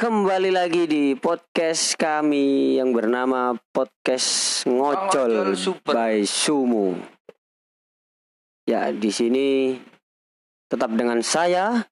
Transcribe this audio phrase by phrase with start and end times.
[0.00, 5.92] Kembali lagi di podcast kami yang bernama Podcast Ngocol Ngocol Super.
[5.92, 6.96] by Sumu.
[8.64, 9.76] Ya, di sini
[10.72, 11.84] tetap dengan saya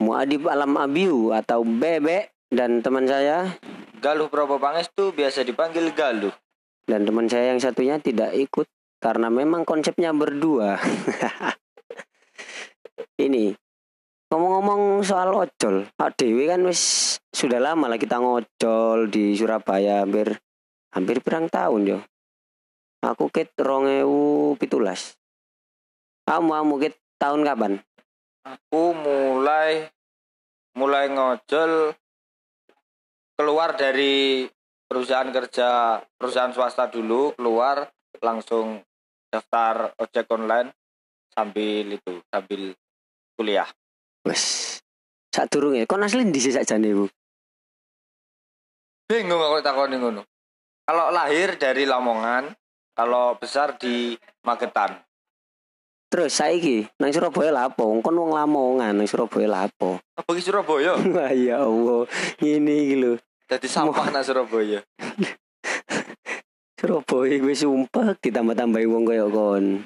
[0.00, 3.52] Muadib Alam Abiu atau Bebek dan teman saya
[4.00, 6.32] Galuh Prabowo Pangestu biasa dipanggil Galuh.
[6.88, 8.64] dan teman saya yang satunya tidak ikut
[9.04, 10.80] karena memang konsepnya berdua.
[13.28, 13.52] Ini
[14.64, 20.40] ngomong-ngomong soal ojol, Pak Dewi kan wis sudah lama lah kita ngojol di Surabaya hampir
[20.96, 21.98] hampir pirang tahun yo.
[23.04, 25.20] Aku ket rongewu pitulas.
[26.24, 27.72] Kamu kamu ket tahun kapan?
[28.48, 29.92] Aku mulai
[30.80, 31.92] mulai ngojol
[33.36, 34.48] keluar dari
[34.88, 37.84] perusahaan kerja perusahaan swasta dulu keluar
[38.24, 38.80] langsung
[39.28, 40.72] daftar ojek online
[41.36, 42.72] sambil itu sambil
[43.36, 43.68] kuliah.
[44.24, 44.80] Wes.
[45.34, 47.06] Sak durunge kon asli ndi sih sakjane Bu?
[49.04, 50.24] Bingung aku takoni ngono.
[50.84, 52.52] Kalau lahir dari Lamongan,
[52.96, 54.96] kalau besar di Magetan.
[56.08, 57.90] Terus saiki nang Surabaya lapo?
[58.00, 59.98] Kon wong Lamongan nang Surabaya lapo?
[60.14, 60.94] Apa ki Surabaya?
[61.14, 62.06] Wah ya Allah,
[62.40, 63.12] ini iki lho.
[63.50, 64.80] Jadi sampah nang Surabaya.
[66.78, 69.82] Surabaya gue sumpah ditambah-tambahi wong kaya kon.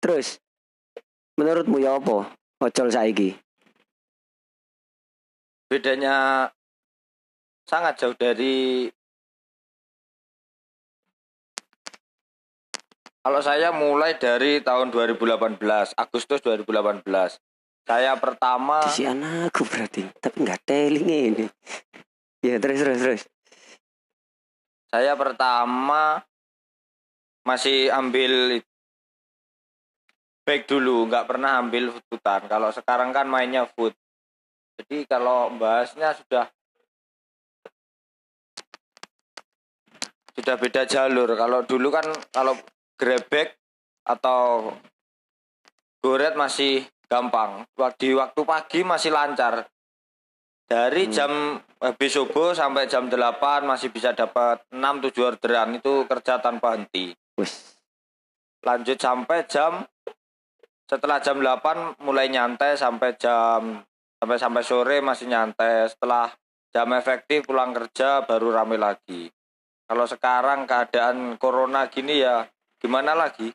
[0.00, 0.40] Terus
[1.36, 2.32] menurutmu ya apa?
[2.64, 3.43] Ojol saiki.
[5.68, 6.48] Bedanya
[7.64, 8.88] sangat jauh dari
[13.24, 15.56] kalau saya mulai dari tahun 2018
[15.96, 17.04] Agustus 2018
[17.84, 21.46] saya pertama Si anakku berarti, tapi nggak teling ini.
[22.40, 23.22] Ya terus terus terus.
[24.88, 26.22] saya pertama
[27.44, 28.62] masih ambil
[30.46, 33.92] back dulu nggak pernah ambil fututan kalau sekarang kan mainnya food
[34.80, 36.50] jadi kalau bahasnya sudah
[40.34, 41.30] sudah beda jalur.
[41.38, 42.58] Kalau dulu kan kalau
[42.98, 43.54] grebek
[44.02, 44.74] atau
[46.02, 47.62] goret masih gampang.
[47.96, 49.64] Di waktu pagi masih lancar.
[50.64, 51.12] Dari Hmm.
[51.12, 51.32] jam
[51.78, 55.76] habis subuh sampai jam 8 masih bisa dapat 6 7 orderan.
[55.76, 57.14] Itu kerja tanpa henti.
[57.38, 57.74] Wes.
[58.64, 59.84] lanjut sampai jam
[60.88, 63.84] setelah jam 8 mulai nyantai sampai jam
[64.24, 66.32] sampai sampai sore masih nyantai setelah
[66.72, 69.28] jam efektif pulang kerja baru rame lagi
[69.84, 72.48] kalau sekarang keadaan corona gini ya
[72.80, 73.52] gimana lagi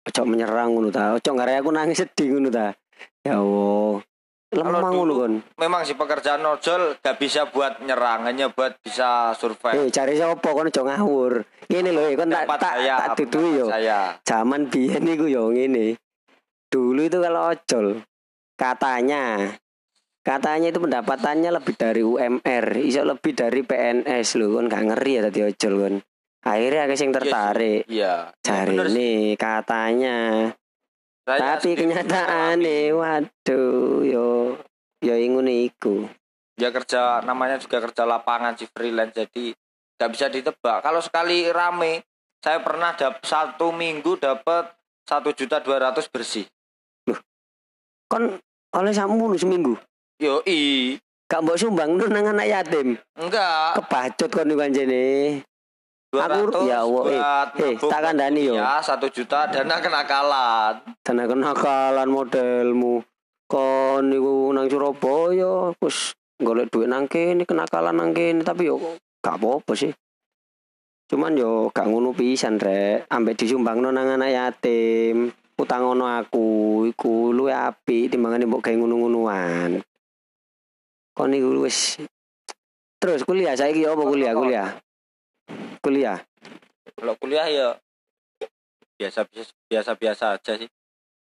[0.00, 1.12] Ojo menyerang ngono ta.
[1.12, 2.72] Ojo ngare aku nangis sedih ngono ta.
[3.20, 4.00] Ya Allah.
[4.50, 5.34] Lemah ngono kon.
[5.60, 10.42] memang sih pekerjaan ojol gak bisa buat nyerang hanya buat bisa survive Eh cari sapa
[10.42, 11.32] kon ojo ngawur.
[11.70, 13.70] Ngene lho, eh, kon tak tak saya tak dudui yo.
[13.70, 15.94] saya Zaman biyen iku yo ngene.
[16.66, 18.00] Dulu itu kalau ojol
[18.60, 19.56] katanya
[20.20, 25.22] katanya itu pendapatannya lebih dari UMR, iso lebih dari PNS lho kon gak ngeri ya
[25.24, 25.94] tadi ojol kon.
[26.40, 27.88] Akhirnya akeh sing tertarik.
[27.88, 29.40] iya Cari nih sih.
[29.40, 30.48] katanya.
[31.24, 34.28] Saya Tapi kenyataan nih, waduh, yo
[35.00, 36.04] yo ingun iku.
[36.52, 39.56] dia kerja namanya juga kerja lapangan sih freelance jadi
[39.96, 42.04] nggak bisa ditebak kalau sekali rame
[42.36, 44.68] saya pernah dap satu minggu dapat
[45.08, 46.44] satu juta dua ratus bersih
[48.12, 48.36] Kon
[48.70, 49.74] oleh samu seminggu.
[50.18, 50.94] yo i
[51.30, 52.98] Gak mbok sumbang nu nang anak yatim.
[53.14, 54.50] enggak Kebacut kon
[56.10, 58.54] dua aku- ratus ya Allah, eh, buat eh, tak kandhani yo.
[58.58, 60.74] ya satu juta dana kenakalan
[61.06, 63.06] Tenan kenakalan modelmu.
[63.46, 68.78] Kon niku nang Surabaya wis golek duit nang kene kenakalan nang kene tapi yo
[69.22, 69.94] gak apa-apa sih.
[71.06, 75.30] Cuman yo gak ngono pisan rek, ambek disumbangno nang anak yatim.
[75.60, 76.44] Utang ono aku
[76.88, 79.84] iku luwe apik timbangane mbok gawe ngono-ngonoan.
[81.12, 82.00] Kon niku wis
[83.00, 84.68] Terus kuliah saiki apa kuliah kuliah?
[85.80, 86.20] Kuliah.
[87.00, 87.68] kalau kuliah ya
[89.00, 90.68] biasa biasa biasa biasa aja sih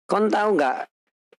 [0.06, 0.86] kon tahu nggak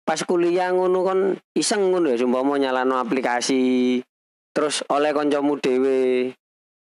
[0.03, 1.21] pas kuliah ngono kon
[1.55, 4.03] iseng ngono ya sumpah nyalano aplikasi
[4.51, 6.35] terus oleh koncomu dhewe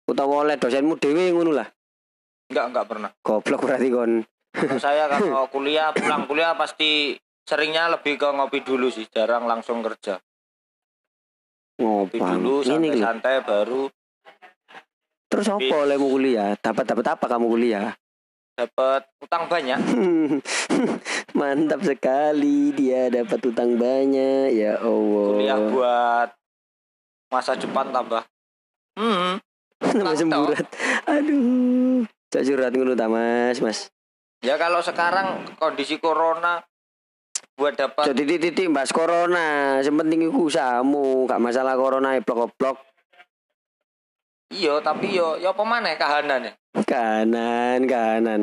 [0.05, 1.67] utawa oleh dosenmu dhewe ngono lah
[2.53, 4.21] enggak enggak pernah goblok berarti kon
[4.51, 7.15] Kalau saya kalau kuliah pulang kuliah pasti
[7.47, 10.19] seringnya lebih ke ngopi dulu sih jarang langsung kerja.
[11.79, 13.89] Ngopi ngopang dulu santai-santai baru
[15.31, 16.59] terus apa olehmu kuliah?
[16.59, 17.95] Dapat dapat apa kamu kuliah?
[18.59, 19.79] Dapat utang banyak.
[21.39, 25.27] Mantap sekali dia dapat utang banyak ya Allah.
[25.31, 26.29] Kuliah buat
[27.31, 28.27] masa depan tambah.
[28.99, 29.39] Hmm.
[29.81, 30.67] Utang semburat.
[31.07, 33.59] Aduh Cak curhat ngono ta mas?
[33.63, 33.91] Mas
[34.41, 36.61] ya kalau sekarang kondisi corona
[37.55, 42.91] buat dapat Jadi titik bahas corona, yang penting iku usahamu, gak masalah corona ya blok-blok
[44.51, 46.53] iya tapi yo yo apa maneh kahanan ya
[46.83, 48.41] kanan kanan.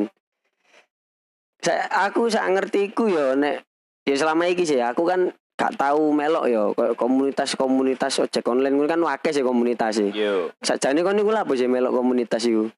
[1.61, 3.61] Saya aku sak ngerti iku yo nek
[4.09, 5.29] ya selama iki sih aku kan
[5.59, 10.09] gak tahu melok yo komunitas-komunitas ojek online kan wakil sih komunitas sih.
[10.09, 12.71] yo Sakjane kon niku apa sih melok komunitas iku?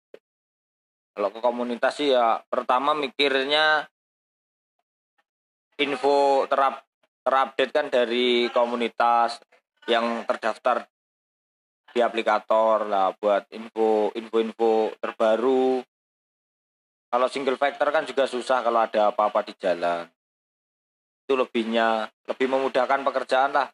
[1.11, 3.83] Kalau ke komunitas sih ya pertama mikirnya
[5.75, 6.87] info terap
[7.21, 9.43] terupdate kan dari komunitas
[9.91, 10.87] yang terdaftar
[11.91, 15.83] di aplikator lah buat info info-info terbaru.
[17.11, 20.07] Kalau single factor kan juga susah kalau ada apa-apa di jalan.
[21.27, 23.67] Itu lebihnya lebih memudahkan pekerjaan lah.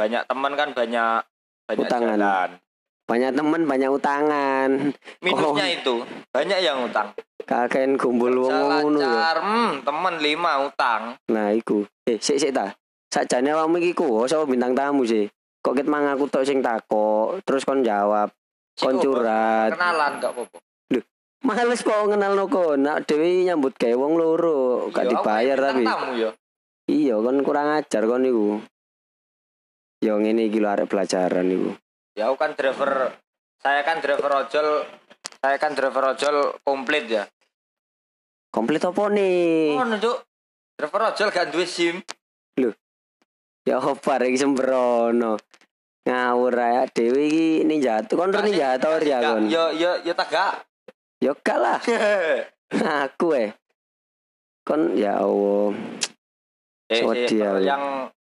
[0.00, 1.20] Banyak teman kan banyak
[1.68, 2.08] banyak Utangan.
[2.16, 2.50] jalan
[3.10, 4.70] Banyak temen, banyak utangan.
[5.18, 5.74] minusnya Oh.
[5.74, 5.94] itu
[6.30, 7.10] banyak yang utang
[7.42, 9.34] Kakek kumpul wong ngono ya.
[9.34, 11.18] hmm, temen lima utang.
[11.26, 11.82] Nah, iku.
[12.06, 12.70] Eh, sik sik ta.
[13.10, 15.26] Sakjane awakmu iki ku sapa bintang tamu sih?
[15.58, 18.30] Kok ket mang aku tok sing takok, terus kon jawab,
[18.78, 19.74] kon curhat.
[19.74, 20.58] Kenalan gak apa-apa.
[21.40, 25.82] Males kok kenal noko, nak dewi nyambut gawe wong loro, gak Iya, dibayar tapi.
[25.82, 26.30] tamu ya.
[26.86, 28.62] Iya, kon kurang ajar kon niku.
[29.98, 31.74] Yo ngene iki lho arek pelajaran niku.
[32.20, 33.16] Ya aku kan driver,
[33.64, 34.84] saya kan driver ojol,
[35.40, 37.24] saya kan driver ojol komplit ya.
[38.52, 39.80] Komplit apa nih?
[39.80, 40.20] Oh, nunjuk.
[40.76, 42.04] Driver ojol gak duwe SIM.
[43.64, 45.40] Ya apa iki sembrono.
[46.04, 48.04] Ngawur ae dewi iki ninja.
[48.04, 49.48] Kon ro ninja to ya kon.
[49.48, 50.68] Yo yo yo tagak.
[51.24, 51.80] Yo gak lah.
[53.08, 53.56] Aku eh.
[54.60, 55.72] Kon ya Allah.
[56.92, 58.12] Eh, eh, yang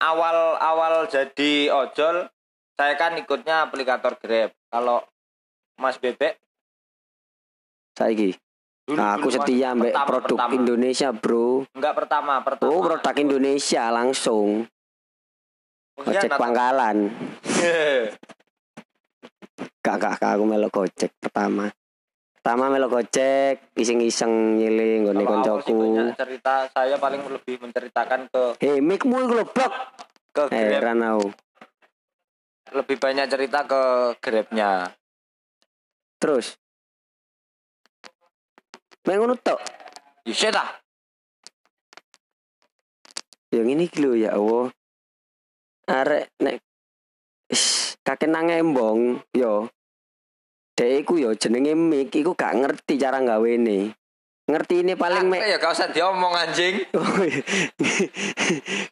[0.00, 2.32] awal-awal jadi ojol,
[2.78, 4.54] saya kan ikutnya aplikator Grab.
[4.70, 5.02] Kalau
[5.74, 6.38] Mas Bebek
[7.92, 8.38] Saiki.
[8.86, 10.54] dulu, Nah, aku dulu, setia mbek pertama, produk pertama.
[10.54, 11.66] Indonesia, Bro.
[11.74, 12.70] Enggak pertama, pertama.
[12.70, 14.48] Oh, produk Indonesia langsung.
[15.98, 16.38] Ojek Pengkhianat.
[16.38, 16.96] pangkalan.
[19.78, 21.72] Gak, gak, gak, aku melok gojek pertama.
[22.38, 26.12] Pertama melok gojek, iseng-iseng ngiling nggone koncoku.
[26.12, 29.72] cerita, saya paling lebih menceritakan ke Hei, mikmu iku blok.
[30.30, 30.52] ke Grab.
[30.52, 31.26] Heran aku.
[32.72, 33.80] Lebih banyak cerita ke
[34.20, 34.92] Grabnya.
[36.20, 36.56] Terus.
[39.08, 39.60] Mek ngono tok.
[40.28, 40.68] Yusuf lah.
[43.48, 44.68] Yang ini lho ya Allah.
[45.88, 46.60] Arek nek
[47.48, 49.72] Ish, kakek nang embong yo.
[50.76, 53.97] Dek iku yo jenenge mik iku gak ngerti cara gawene.
[54.48, 56.88] Ngerti ini paling mek ya gak usah diomong anjing.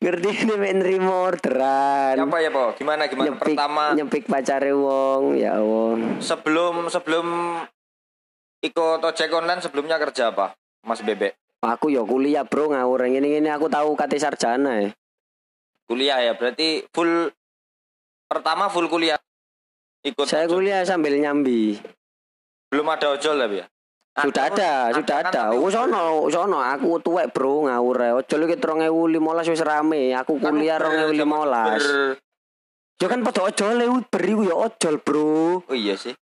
[0.05, 2.14] ngerti ini mek nerima orderan.
[2.20, 2.76] Apa ya, Po?
[2.76, 6.20] Gimana gimana nyepik, pertama nyepik pacare wong ya Allah.
[6.20, 7.26] sebelum sebelum
[8.61, 10.53] ikut ojek online sebelumnya kerja apa?
[10.85, 11.35] Mas Bebek.
[11.64, 14.91] Aku yo kuliah bro ngawur ngene ngene aku tahu kate sarjana ya.
[15.87, 17.31] Kuliah ya, berarti full
[18.26, 19.17] pertama full kuliah.
[20.02, 20.61] Ikut Saya ojol.
[20.61, 21.81] kuliah sambil nyambi.
[22.67, 23.67] belum ada ojol tapi ya.
[24.16, 25.52] Sudah ada, sudah ada.
[25.52, 26.56] tapi Wis ono, wis ono.
[26.56, 28.12] Aku tuwek bro ngawur ae.
[28.16, 30.16] Ojol iki 2015 wis rame.
[30.16, 31.20] Aku kan kuliah Uber, 2015.
[31.20, 31.84] Uber.
[32.96, 35.68] Yo kan padha ojol Uber iku yo ojol, Bro.
[35.68, 36.16] Oh iya sih.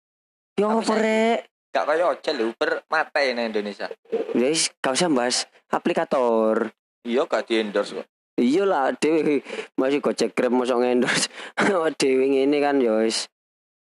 [0.58, 1.38] Yo apa rek?
[1.70, 3.86] Gak kayak ojol Uber mata ini Indonesia.
[4.34, 6.74] Wis gak usah bahas aplikator.
[7.06, 8.06] Iya gak di endorse kok.
[8.34, 9.46] Iya lah, dewe
[9.78, 11.30] masih gojek grab masuk ngendorse.
[12.02, 13.30] dewe ngene kan yo wis.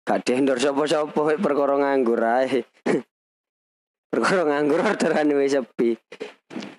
[0.03, 2.67] Gak di endorse sapa-sapa wek perkara nganggur ae.
[4.09, 5.99] Perkara nganggur orderan wis sepi.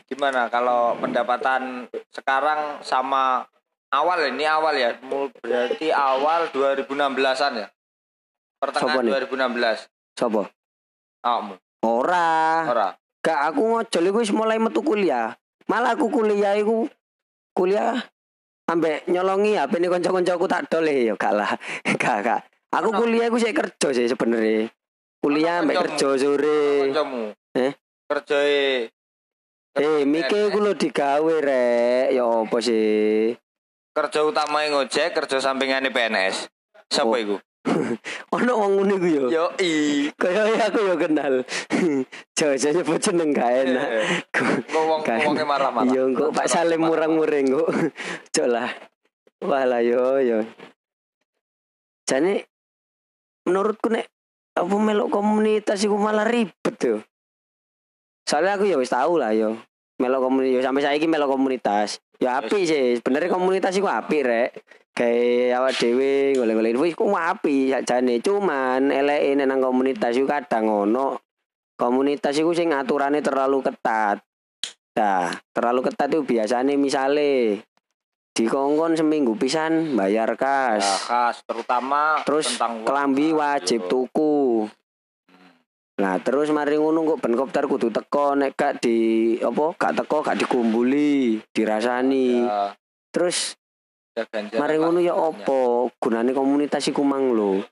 [0.07, 3.45] Gimana kalau pendapatan sekarang sama
[3.91, 4.29] awal ya?
[4.31, 7.67] ini awal ya, Mul- berarti awal 2016-an ya?
[7.69, 9.13] Sopo Pertengahan nih?
[9.29, 10.17] 2016.
[10.17, 10.43] Sopo?
[11.21, 11.55] Awakmu.
[11.85, 12.31] Ora.
[12.71, 12.89] Ora.
[13.21, 15.35] Gak aku ngojol iku wis mulai metu kuliah.
[15.67, 16.87] Malah aku kuliah iku
[17.51, 17.99] kuliah
[18.71, 21.51] ambek nyolongi HP ini kanca-kancaku tak dol ya gak lah.
[22.01, 22.41] Gak gak.
[22.71, 24.71] Aku kuliah iku sik kerja sih sebenarnya.
[25.27, 25.75] Kuliah kancamu?
[25.83, 26.63] kerja sore.
[27.59, 27.73] Eh?
[28.07, 28.95] Kerjae
[29.77, 32.15] Eh, mike iku lho digawe rek.
[32.15, 33.35] Ya apa sih?
[33.91, 36.47] kerja utama ngojek, kerja sampingane PNS.
[36.87, 37.19] Siapa Oh.
[37.19, 37.37] iku?
[38.39, 39.25] Ono wong ngono iku yo.
[39.29, 40.07] Yo i.
[40.15, 41.43] Kaya aku yo kenal.
[42.39, 43.89] Jaja nyebut jeneng gak enak.
[44.31, 45.91] Kok wong wonge marah-marah.
[45.91, 47.69] Iya, kok Pak Salim murang-muring kok.
[48.37, 48.71] Cok lah.
[49.43, 50.39] Walah yo yo.
[52.07, 52.47] Jane
[53.45, 54.09] menurutku nek
[54.57, 57.05] apa melok komunitas iku malah ribet yo.
[58.25, 59.61] Soalnya aku ya wis tahu lah yo.
[60.01, 62.01] Melok komunitas yo sampai saiki melok komunitas.
[62.17, 64.51] Ya apik sih, sebenarnya komunitas iku apik rek.
[64.97, 68.25] Kayak awak dhewe golek-golek info iku apik sakjane.
[68.25, 71.21] Cuman eleke nang komunitas iku kadang ono
[71.77, 74.25] komunitas iku sing aturane terlalu ketat.
[74.97, 77.61] Nah, terlalu ketat itu biasanya misale
[78.37, 81.45] dikongkon seminggu pisan bayar Ya, kas.
[81.45, 84.36] terutama Terus tentang kelambi wajib tuku.
[85.97, 88.97] Nah, terus mari ngono kok ben kopter kudu teko nek gak di
[89.41, 92.45] apa gak teko gak dikumpuli, dirasani.
[92.45, 92.77] Ya,
[93.09, 93.57] Terus
[94.13, 97.65] ganjaran mari ngono ya opo gunane komunitas iku mang lho.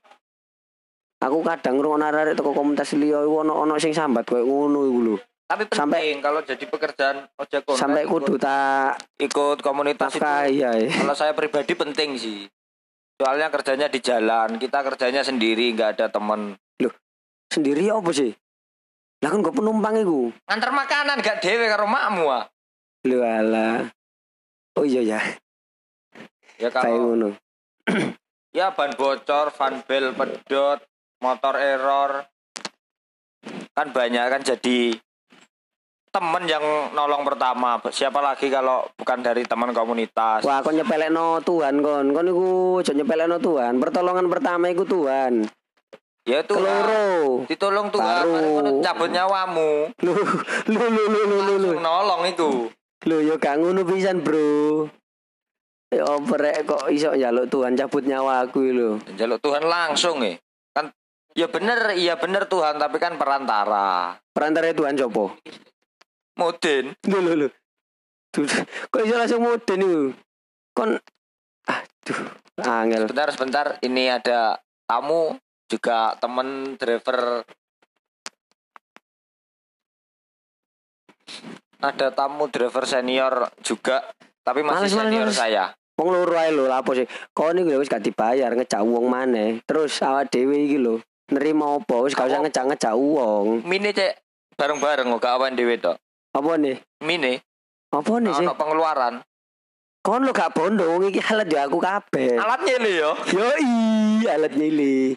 [1.21, 5.15] Aku kadang ngrungokno arek teko komunitas liya iku ono-ono sing sambat koyo ngono iku lho.
[5.45, 10.49] Tapi penting Sampai- kalau jadi pekerjaan ojek online Sampai kudu tak ikut komunitas itu pakai
[10.57, 10.73] ya.
[10.73, 12.49] kalau saya pribadi penting sih.
[13.21, 16.57] Soalnya kerjanya di jalan, kita kerjanya sendiri, nggak ada temen.
[17.51, 18.31] Sendiri apa sih?
[19.23, 20.29] Lah kan gue penumpang iku.
[20.45, 22.45] Ngantar makanan gak dewe karo makmu ah.
[23.05, 23.89] Lho alah.
[24.75, 25.21] Oh iya ya,
[26.59, 27.29] Ya kalau ngono.
[28.57, 30.83] ya ban bocor, van bel pedot,
[31.23, 32.27] motor error.
[33.71, 34.99] Kan banyak kan jadi
[36.15, 36.63] temen yang
[36.95, 37.79] nolong pertama.
[37.87, 40.43] Siapa lagi kalau bukan dari teman komunitas?
[40.47, 42.05] Wah, kon nyepelekno Tuhan kon.
[42.15, 42.47] Kon iku
[42.79, 43.79] aja nyepelekno Tuhan.
[43.79, 45.43] Pertolongan pertama iku Tuhan.
[46.25, 47.45] Ya itu Keloro.
[47.45, 49.93] ditolong mari ngono cabut nyawamu.
[50.01, 50.13] Lu
[50.73, 51.71] lu lu lu lu lu lu.
[51.77, 52.49] Nolong itu.
[53.05, 54.89] Lu yo gak ngono pisan, Bro.
[55.93, 58.97] Ya oprek kok iso njaluk Tuhan cabut nyawa aku lho.
[59.13, 60.33] Jaluk Tuhan langsung ya.
[60.73, 60.89] Kan
[61.37, 64.17] ya bener, iya bener Tuhan, tapi kan perantara.
[64.33, 65.37] Perantara Tuhan copo?
[66.41, 66.97] Mudin.
[67.05, 67.47] Lu lu lu.
[68.33, 68.49] Duh,
[68.89, 70.03] Kok iso langsung muden iku?
[70.73, 70.97] Kon
[71.69, 72.19] aduh,
[72.65, 73.05] angel.
[73.05, 73.65] Sebentar, sebentar.
[73.85, 74.57] Ini ada
[74.89, 77.41] tamu juga temen driver
[81.81, 84.05] ada tamu driver senior juga
[84.41, 85.37] tapi masih Males, senior males.
[85.37, 87.07] saya Wong loro ae lho, lapo sih?
[87.31, 89.63] Kon iku wis gak dibayar ngejak wong maneh.
[89.63, 90.99] Terus awak dhewe iki lho,
[91.31, 92.03] nerima apa?
[92.03, 93.63] Wis gak usah ngejak-ngejak wong.
[93.63, 94.11] mini cek
[94.59, 95.95] bareng-bareng kok awan dewe to
[96.35, 96.83] Apa nih?
[96.99, 97.39] mini
[97.95, 98.43] Apa nih sih?
[98.43, 99.23] ono pengeluaran
[100.03, 102.43] Kon lo gak bondo wong iki alat ya aku kabeh.
[102.43, 103.47] alatnya lo yo Yo
[104.27, 105.15] alat nyili.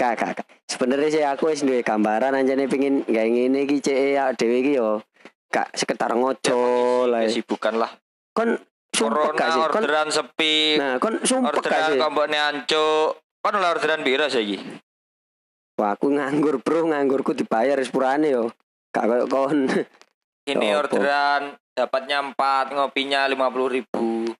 [0.00, 0.46] Kak, kak, kak.
[0.64, 4.80] Sebenarnya sih aku wis duwe gambaran anjane pengin gawe ngene iki cek awak dhewe iki
[4.80, 5.04] yo.
[5.52, 7.28] Gak sekitar ngocol lah.
[7.28, 7.90] kesibukan lah
[8.32, 8.56] Kon
[9.36, 9.60] gak sih?
[9.60, 11.98] Kon orderan sepi Nah, kon sumpek gak orderan sih?
[12.00, 14.56] komboknya ancuk kan oleh orderan biro saiki
[15.76, 16.92] Wah, aku nganggur, Bro.
[16.92, 18.52] Nganggurku dibayar sepurane yo.
[18.92, 19.68] Gak koyo kon.
[20.48, 20.88] ini Apa?
[20.88, 21.42] orderan
[21.76, 24.32] dapatnya empat ngopinya lima puluh ribu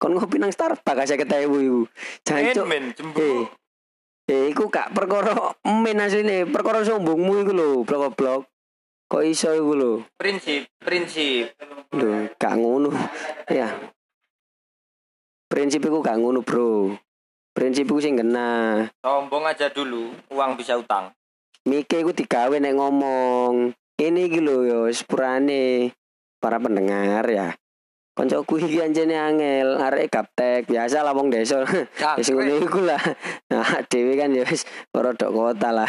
[0.00, 1.80] kon ngopi nang Starbucks saya ketemu iku.
[2.26, 2.66] Jancuk.
[2.66, 3.46] men Eh,
[4.28, 8.46] eh, iku gak perkara men asline, perkara sombongmu iku lho, blok-blok.
[9.10, 9.92] Kok iso iku lho?
[10.16, 11.52] prinsip prinsip
[11.92, 12.88] Lho, gak ngono.
[13.52, 13.68] Ya.
[15.52, 16.96] Prinsip iku gak ngono, Bro.
[17.52, 18.88] Prinsip iku sing kena.
[19.04, 21.12] sombong aja dulu uang bisa utang
[21.62, 23.70] Mike iku digawe nek ngomong.
[23.94, 25.94] Ini iki lho yo sepurane
[26.42, 27.54] para pendengar ya.
[28.12, 31.64] Koncoku iki anjene angel, arek gaptek, biasa lah wong desa.
[32.20, 33.00] Wis ngono iku lah.
[33.48, 35.88] Nah, dhewe kan ya wis rodok kota lah.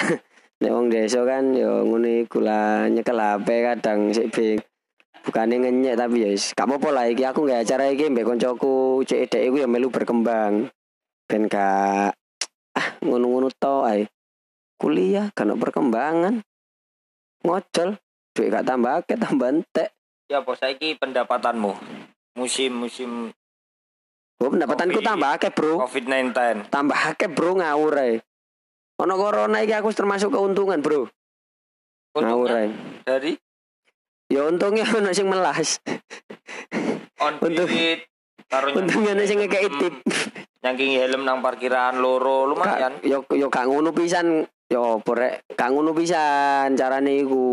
[0.63, 4.60] Nek wong desa kan ya ngono iku lah, nyekel HP kadang sik bing.
[5.24, 9.03] Bukane ngenyek tapi ya wis gak apa-apa lah iki aku gak acara iki mbek koncoku
[9.03, 10.72] cek dhek iku ya melu berkembang.
[11.27, 12.15] Ben gak
[12.75, 14.08] ah ngono-ngono to ae.
[14.80, 16.39] Kuliah ono perkembangan.
[17.44, 18.00] Ngocol,
[18.32, 19.92] duit gak tambah akeh tambah entek.
[20.32, 21.75] ya bos saiki pendapatanmu
[22.34, 23.12] musim musim
[24.38, 25.80] Oh, pendapatanku tambah akeh, Bro.
[25.80, 28.20] covid 19 tambah akeh bro ngawur ae.
[29.00, 31.08] Ono corona iki aku termasuk keuntungan bro.
[32.13, 32.68] Ngawur ae.
[33.02, 33.40] dari
[34.28, 35.80] Ya untungnya ono sing melas.
[37.18, 37.72] on Untung-
[38.78, 39.96] Untungnya ono sing ngekeki tip.
[40.63, 44.44] nyangking helm nang parkiran loro lumayan Gak- Yo yo gak ngono pisan.
[44.68, 47.48] Yo porek gak ngono pisan carane iku.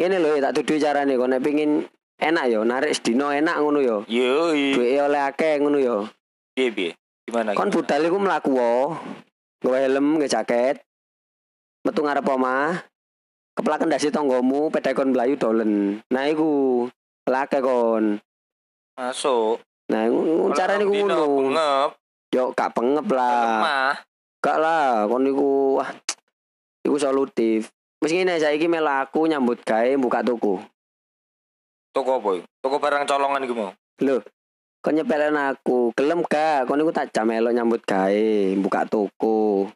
[0.00, 1.84] Ngene lho tak tuduh carane kok nek pengin
[2.18, 3.96] enak yo narik sedino enak ngono yo.
[4.10, 4.74] Yoi.
[4.74, 5.96] Duit oleh akeh ngono yo.
[6.52, 6.90] Piye piye?
[7.24, 7.54] Gimana?
[7.54, 8.98] Kon budal iku mlaku wo.
[9.62, 10.82] Nggawa helm, nggawa jaket.
[11.86, 12.82] Metu ngarep omah.
[13.58, 15.98] Keplaken dasi tanggamu, pedhe kon mlayu dolen.
[16.10, 16.86] Nah iku
[17.26, 18.22] lake kon.
[18.98, 19.62] Masuk.
[19.88, 21.26] Nah, iku iku Dino ngono.
[21.48, 21.90] Bengep.
[22.28, 23.96] Yo gak pengep lah.
[24.44, 25.90] Gak lah, kon iku wah.
[26.84, 27.72] Iku solutif.
[27.98, 30.62] Wis ngene saiki melaku nyambut gawe buka toko.
[31.98, 32.46] Toko apa?
[32.62, 33.74] Toko barang colongan iku mau.
[34.06, 34.22] Lho,
[34.78, 36.70] kon nyepelen aku, gelem gak?
[36.70, 39.66] Kon iku tak jam elok nyambut gawe, buka toko.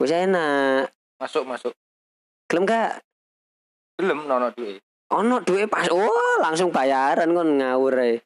[0.00, 0.88] Wis enak.
[1.20, 1.76] Masuk masuk.
[2.48, 3.04] Gelem gak?
[4.00, 4.80] Belum nono duit.
[5.12, 8.24] Ono duit pas oh langsung bayaran kon ngawur ae.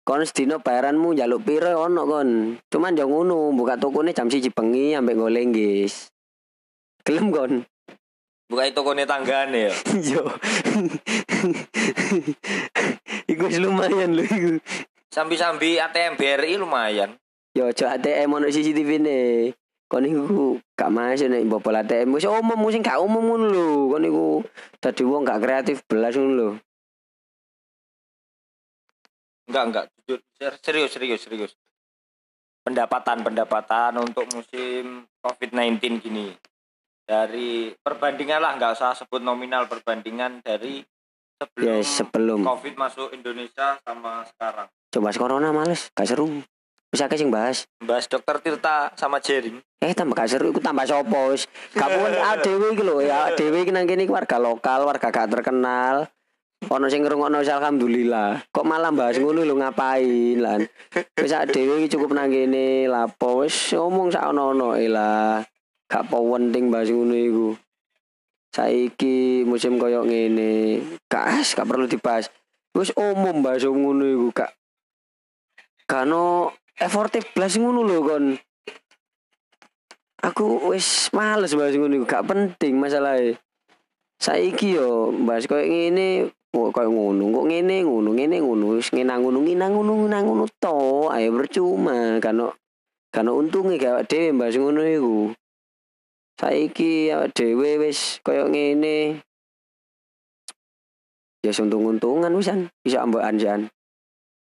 [0.00, 2.56] Kon sedina bayaranmu njaluk piro ono kon.
[2.72, 6.08] Cuman yo ngono, buka tokone jam 1 bengi ambek goleng guys.
[7.04, 7.68] Gelem kon.
[8.52, 9.74] Buka itu kone tanggane ya.
[10.12, 10.28] Yo.
[13.24, 14.60] iku wis lumayan lho iku.
[15.08, 17.16] Sambi-sambi ATM BRI lumayan.
[17.56, 19.20] Yo ojo ATM ono CCTV ne.
[19.88, 23.68] Kon iku gak masuk nek bobol ATM wis umum sing gak umum ngono lho.
[23.88, 24.24] Kon iku
[24.84, 26.50] dadi wong gak kreatif belas ngono lho.
[29.48, 29.86] Enggak, enggak.
[30.04, 31.52] Jujur, serius, serius, serius.
[32.68, 36.36] Pendapatan, pendapatan untuk musim COVID-19 gini.
[37.12, 40.80] Dari perbandingan lah, nggak usah sebut nominal perbandingan dari
[41.42, 44.68] sebelum Ya sebelum COVID masuk Indonesia sama sekarang.
[44.92, 46.28] coba corona males gak seru.
[46.92, 47.64] Bisa sing bahas.
[47.80, 49.60] Bahas dokter Tirta sama Jering.
[49.80, 51.48] Eh tambah gak seru iku tambah sopo wis.
[51.72, 52.12] Gak pun
[52.44, 56.08] dhewe iki lho ya iki nang kene iki warga lokal, warga gak terkenal.
[56.68, 58.44] Ono sing ngrungokno alhamdulillah.
[58.52, 60.60] Kok malah bahas ngono lho ngapain lan.
[61.16, 65.40] Wis dhewe iki cukup nang kene lapo wis ngomong sak ono-ono e lah.
[65.92, 67.48] Gak penting bahas ngono iku.
[68.48, 72.32] Saiki musim koyo ngene, gas gak perlu dibahas.
[72.72, 74.56] Wis umum bahas ngono iku gak.
[75.84, 76.48] Kano
[76.80, 78.24] effortif blas ngono lho kon.
[80.24, 83.36] Aku wis males bahas ngono iku, gak penting masalahnya.
[84.16, 89.12] Saiki yo bahas koyo ngene, kok koyo ngono, kok ngene ngono, ngene ngono, wis ngene
[89.12, 92.56] ngono, ngene ngono, ngene ngono to, ayo percuma kano
[93.12, 95.36] kano untunge gak dhewe bahas ngono iku.
[96.40, 99.22] Saiki awake dhewe wis koyo ngene.
[101.42, 103.60] Ya untung-untungan wisan, bisa ambekan jan.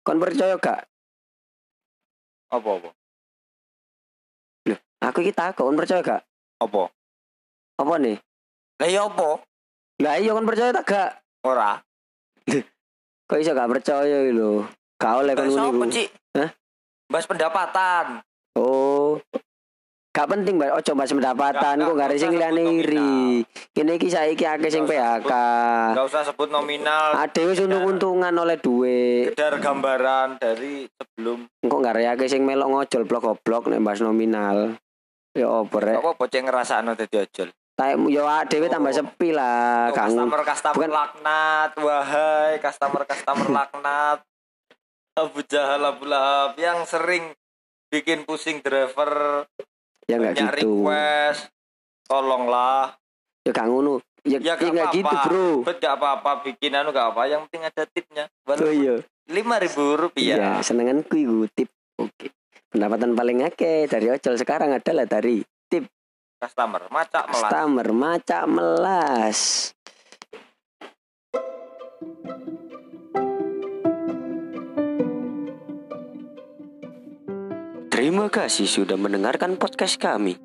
[0.05, 0.87] Kon percaya gak?
[2.53, 2.89] Apa apa?
[5.05, 6.23] Aku iki takon kon percaya gak?
[6.63, 6.89] Apa?
[7.77, 8.17] Apa nih?
[8.81, 9.43] Lah ya apa?
[10.01, 11.11] Lah iya kon percaya tak gak?
[11.43, 11.77] Ora.
[13.27, 14.65] Kok iso gak percaya iki lho?
[14.97, 15.83] Gak oleh kon ngono?
[16.39, 16.49] Hah?
[17.11, 18.23] Bahas pendapatan.
[18.55, 18.84] Oh.
[20.15, 22.79] Gak penting mbak, ojo bahas pendapatan, Gak- kok gak ada gak sing usah liyane sebut
[22.79, 23.19] iri.
[23.69, 25.31] Kene iki saiki akeh sing Gak usah PHK.
[25.91, 27.07] Enggak usah sebut nominal.
[27.19, 29.35] Ade wis untung-untungan oleh duit.
[29.35, 33.99] Sekedar gambaran dari sebelum Engko gak ada akeh sing melok ngojol blok goblok nek bahas
[33.99, 34.79] nominal.
[35.35, 35.99] Ya opo rek.
[35.99, 37.51] apa bocah ngerasakno dadi ojol.
[37.75, 38.95] Tak yo dhewe tambah Oh.
[38.95, 40.07] sepi lah, Kang.
[40.07, 44.23] customer customer bukan- laknat wahai customer customer laknat
[45.13, 47.35] Abu Jahal Abu Lahab yang sering
[47.91, 49.43] bikin pusing driver
[50.05, 50.85] Ya banyak gitu.
[50.85, 51.49] request
[52.05, 52.93] tolonglah
[53.45, 54.01] Ya gak ngono.
[54.25, 55.49] Ya, ya ya gak enggak apa-apa gitu, Bro.
[55.69, 59.05] bet gak apa-apa bikin anu gak apa yang penting ada tipnya Oh iya.
[59.29, 61.69] lima ribu rupiah senenganku iku tip.
[62.01, 62.33] Oke.
[62.73, 65.45] Pendapatan paling akeh dari ojol sekarang adalah dari
[66.35, 69.39] customer macak melas customer macak melas.
[77.95, 80.35] Terima kasih sudah mendengarkan podcast kami.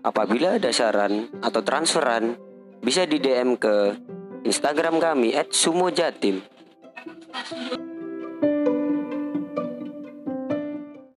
[0.00, 2.40] Apabila ada saran atau transferan,
[2.80, 4.00] bisa di DM ke
[4.48, 6.40] Instagram kami @sumojatim.